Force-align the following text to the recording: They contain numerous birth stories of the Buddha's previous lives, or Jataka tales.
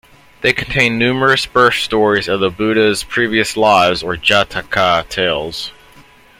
They 0.41 0.51
contain 0.51 0.97
numerous 0.97 1.45
birth 1.45 1.75
stories 1.75 2.27
of 2.27 2.39
the 2.39 2.49
Buddha's 2.49 3.03
previous 3.03 3.55
lives, 3.55 4.01
or 4.01 4.17
Jataka 4.17 5.07
tales. 5.09 5.71